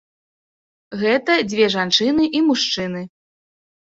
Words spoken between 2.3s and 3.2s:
і мужчыны.